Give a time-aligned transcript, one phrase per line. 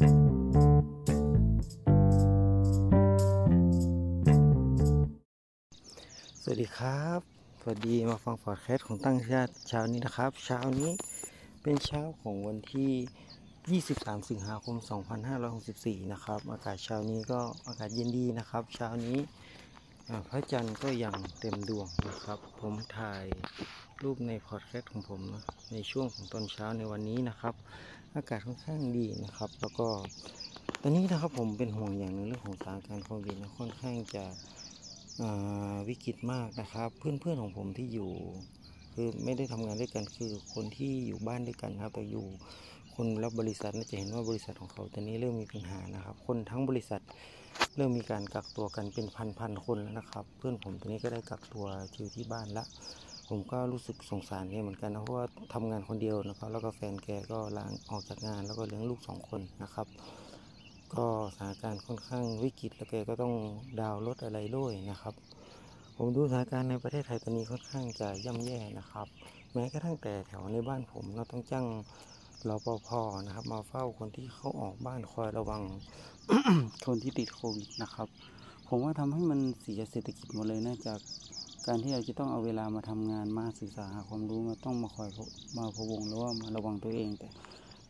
[0.00, 0.06] สวั
[6.56, 7.20] สดีครับ
[7.60, 10.90] สวัสดีมาฟังฟอดแคสของตั้งชาติเช้านี้นะครับ เช้านี้
[11.62, 14.76] เป็นเช้าของวันที่ 23 สิงหาคม
[15.44, 19.18] 2564 นะครับ อากาศเช้านี้ก็อากาศเย็นดีนะครับ เช้านี้
[20.28, 23.26] พระจันทร์ก็ยังเต็มดวงนะครับ ผมถ่าย
[24.02, 27.54] รูปในพอดแคสต์ของผมนะในช่วงของตอนเช้าในวันนี้นะครับ
[28.14, 29.88] อากาศค่อนข้างดีนะครับ แล้วก็
[30.80, 34.24] ตอนนี้นะครับผมเป็นห่วงอย่างหนึงเรื่องของสถานการณ์โควิดนะค่อนข้างจะ
[35.88, 38.12] วิกฤตมากนะครับ เพื่อนๆของผมที่อยู่
[38.92, 42.26] คือไม่ได้ทำงานด้วยกันคือคนที่อยู่บ้านด้วยกันครับแต่อยู่
[43.02, 47.02] คนรับบริษัทน่าจะเห็นว่าบริษัทของเขาตอนนี้เริ่มมีปัญหานะครับ คนทั้งบริษัท
[47.76, 49.06] เริ่มมีการกักตัวกันเป็น
[49.38, 52.64] พันๆคนแล้วนะครับ เพื่อนผมตอนนี้ก็ได้กักตัวอยู่ที่บ้านละ
[53.28, 59.86] ผมก็รู้สึกสงสารแกเหมือนกันนะเพราะว่าทำงานคนเดียวนะครับ แล้วก็แฟนแกก็ลาออกจากงานแล้วก็เลี้ยงลูกสองคนนะครับ
[60.94, 61.06] ก็
[61.36, 63.34] สถานการณ์ค่อนข้างวิกฤตแล้วแกก็ต้อง
[63.80, 65.14] ดาวรถอะไรด้วยนะครับ
[65.96, 69.06] ผมดูสถานการณ์ในประเทศไทยตอนนี้ค่อนข้างจะย่ำแย่นะครับ
[69.52, 71.66] แม้กระทั่งแต่แถวในบ้านผมเราต้องจ้าง
[72.48, 72.88] รปภ
[73.26, 75.62] นะครับ มาเฝ้าคนที่เข้าออกบ้านคอยระวัง
[76.86, 78.08] คนที่ติดโควิดนะครับ
[78.68, 81.00] ผมว่าทำให้มันเสียเศรษฐกิจหมดเลยนะจาก
[81.66, 85.08] การที่เราจะต้องเอาเวลามาทำงานมาศึกษาหาความรู้มาต้องมาคอย
[85.56, 87.28] มาพะวงหรือว่ามาระวังตัวเองแต่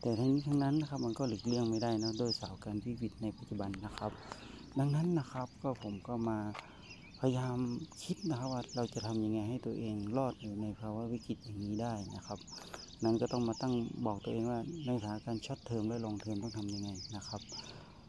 [0.00, 4.12] แต่ทั้งนี้ทั้งนั้นนะครับมันก็หลีกเลี่ยงไม่ได้นะโดยสาวการวิกฤตในปัจจุบันนะครับ
[4.78, 6.38] ดังนั้นนะครับก็ผมก็มา
[7.20, 7.58] พยายาม
[8.04, 12.38] คิดนะครับว่าเราจะทำยังไงให้ตัวเองรอดอยู่ในภาวะวิกฤตอย่างนี้ได้นะครับ
[13.04, 13.74] นั้นก็ต้องมาตั้ง
[14.06, 17.40] บอกตัวเองว่าในสถานการณ์ช็อตเทอมและลองเทอมต้องทำยังไงนะครับ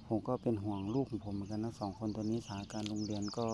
[0.07, 3.47] ผมก็เป็นห่วงลูกของผมเหมือนกันนะสองคนตอนนี้สถานการณ์โรงเรียนก็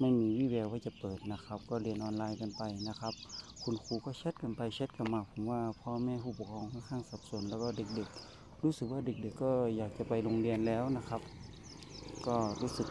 [0.00, 3.14] ไม่มีวี่แววว่าจะเปิดนะครับ ก็เรียนออนไลน์กันไปนะครับ
[3.62, 11.20] คุณครูก็แชทกันไปแชทกันมาผมว่าพ่อแม่ผู้ปกครองค่อนข้างสับสน แล้วก็เด็กๆ รู้สึกว่าเด็ก ๆ ก็อยากจะไปโรงเรียนแล้วนะครับ
[12.26, 12.88] ก็รู้สึก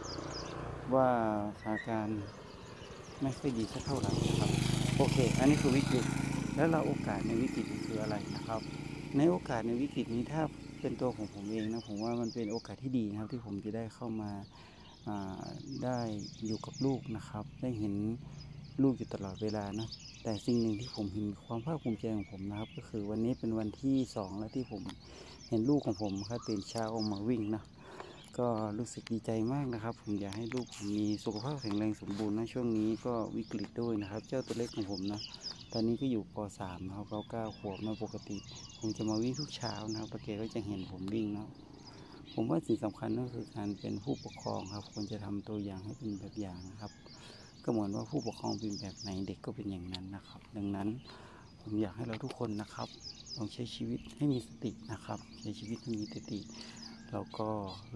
[0.94, 1.08] ว่า
[1.60, 2.20] สถานการณ์
[3.22, 4.50] ไม่ค่อยดีสักเท่าไหร่นะครับ
[4.96, 6.04] โอเค อันนี้คือวิกฤต
[6.56, 8.60] แล้วเราโอกาสในวิกฤตนี้คืออะไรนะครับ
[9.16, 10.42] ในโอกาสในวิกฤตนี้ถ้า
[10.80, 15.42] เป็นตัวของผมเองนะผมว่ามันเป็นโอกาสที่ดีนะครับที่ผมจะได้เข้ามาา
[15.84, 15.98] ได้
[16.46, 17.94] อยู่กับลูกนะครับ ได้เห็น
[18.82, 19.88] ลูกอยู่ตลอดเวลานะ
[20.22, 24.82] แต่สิ่งหนึ่งที่ผมเห็นความภาคภูมิใจของผมนะครับ ก็คือวันนี้เป็นวันที่สองแล้วที่ผม
[25.48, 27.62] เห็นลูกของผมครับตื่นเช้าออกมาวิ่งนะ
[28.38, 35.20] ก็รู้สึกดีใจมากนะครับ ผมอยากให้ลูกผมมีสุขภาพแข็งแรงสมบูรณ์นะช่วงนี้ก็วิกฤตด้วยนะครับ เจ้าตัวเล็กของผมนะ
[35.72, 38.36] ตอนนี้ก็อยู่ป .3 นะครับเขาเก้าขวบนะปกติ
[38.78, 41.48] ผมจะมาวิ่งทุกเช้านะครับแล้วแกก็จะเห็นผมวิ่งนะ
[42.34, 46.92] ผมว่าสิ่งสำคัญก็คือการเป็นผู้ปกครองครับควรจะทำตัวอย่างให้เป็นแบบอย่างนะครับ
[47.64, 50.88] ก็เหมือนว่าผู้ปกครองเป็นแบบไหนเด็กก็เป็นอย่างนั้นนะครับ ดังนั้น
[51.60, 52.88] ผมอยากให้เราทุกคนนะครับ
[53.36, 56.40] ลองใช้ชีวิตให้มีสตินะครับ ใช้ชีวิตให้มีสติ
[57.10, 57.48] แล้วก็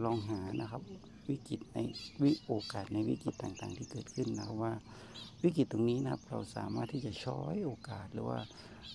[0.05, 0.83] ลองหานะครับ
[1.29, 1.79] วิกฤตใน
[2.23, 4.73] วิโอกาสในวิกฤตต่างๆ ที่เกิดขึ้นนะว่า
[5.43, 8.39] วิกฤตตรงนี้นะครับ เราสามารถที่จะช้อยโอกาสหรือว่า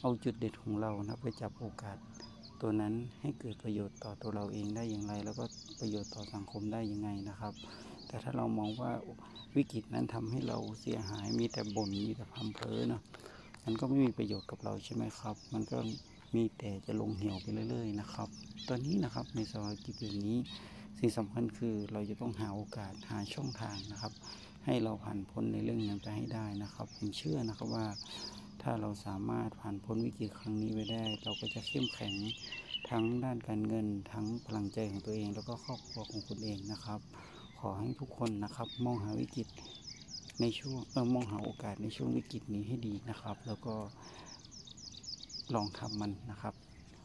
[0.01, 1.97] เอาจุดเด็ดของเรานะไปจับโอกาส
[2.61, 5.43] ตัวนั้นให้เกิดประโยชน์ต่อตัวเราเองได้อย่างไร แล้วก็
[5.79, 7.53] ประโยชน์ต่อสังคมได้ยังไงนะครับ
[8.07, 8.91] แต่ถ้าเรามองว่า
[9.55, 13.01] วิกฤตนั้นทำให้เราเสียหายมีแต่บ่นมีแต่พำเพ้อเนาะ
[13.63, 15.77] มันก็ไม่มีประโยชน์กับเราใช่ไหมครับ มันก็
[16.35, 18.29] มีแต่จะลงเหวไปเรื่อย ๆ นะครับ
[18.67, 20.37] ตอนนี้นะครับในสภาวะวิกฤตแบบนี้
[20.99, 24.13] สิ่งสำคัญคือเราจะต้องหาโอกาสหาช่องทางนะครับ
[24.65, 27.87] ให้เราผ่านพ้นในเรื่องนั้นไปให้ได้นะครับ ผมเชื่อนะครับว่า
[28.61, 32.13] ถ้าเราสามารถผ่านพ้นวิกฤตครั้งนี้ไปได้ เราก็จะเข้มแข็ง
[32.89, 36.99] ทั้งด้านการเงิน ทั้งพลังใจของตัวเอง แล้วก็ครอบครัวของคุณเองนะครับ
[37.59, 39.47] ขอให้ทุกคนนะครับมองหาวิกฤต
[40.41, 43.75] ในช่วงเออมองหาโอกาสในช่วงวิกฤตนี้ให้ดีนะครับ แล้วก็
[45.55, 46.53] ลองทำมันนะครับ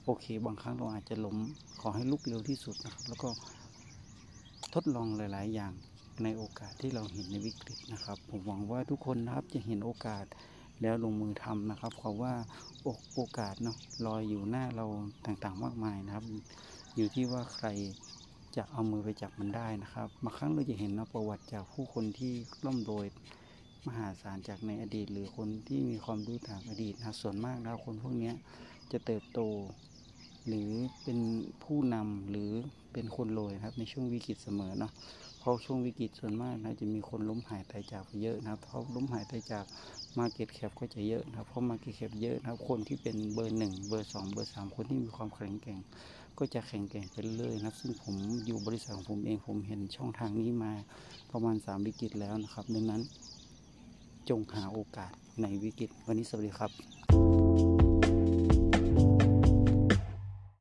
[0.04, 1.37] โอเค บางครั้งเราอาจจะล้ม
[1.81, 3.28] ขอให้ลุกเร็วที่สุดนะครับ แล้วก็
[4.75, 5.72] ทดลองหลาย ๆ อย่าง
[6.22, 10.25] ในโอกาสที่เราเห็นในวิกฤตนะครับ ผมหวังว่าทุกคนนะครับจะเห็นโอกาส
[10.82, 12.32] แล้วลงมือทำนะครับเพราะว่า
[12.82, 13.76] โอโอกาสเนาะ
[14.06, 14.87] ลอยอยู่หน้าเรา
[15.25, 16.25] ต่างๆ มากมายนะครับ
[16.97, 17.69] อยู่ที่ว่าใคร
[18.56, 22.32] จะเอามือไปจับมันได้นะครับบางครั้งเราจะเห็นนะประวัติจากผู้คนที่
[22.67, 23.06] ร่ำรวย
[23.86, 28.32] มหาศาลจากในอดีต หรือคนที่มีความรู้ทางอดีตนะส่วนมากแล้วคนพวกนี้
[28.92, 29.40] จะเติบโต
[30.46, 30.70] หรือ
[31.02, 31.19] เป็น
[31.64, 32.50] ผู้นำหรือ
[32.92, 34.92] เป็นคนรวยนะครับ ในช่วงวิกฤตเสมอเนาะ
[35.38, 39.64] เพราะช่วงวิกฤตส่วนมากนะจะมีคนล้มหายตายจากเยอะนะครับเพราะล้มหายตายจาก
[40.19, 45.81] market cap ก็จะเยอะนะครับเพราะ market cap เยอะนะครับ คนที่เป็นเบอร์หนึ่งเบอร์สองเบอร์สามคนที่มีความแข็งแกร่ง
[46.38, 48.14] ก็จะแข็งแกร่งไปเรื่อยนะครับซึ่งผม
[48.46, 50.72] อยู่บริษัทของผมเองผมเห็นช่องทางนี้มา
[51.32, 53.02] ประมาณสามวิกฤตแล้วนะครับ ดังนั้น
[54.28, 56.97] จงหาโอกาสในวิกฤต วันนี้สวัสดีครับ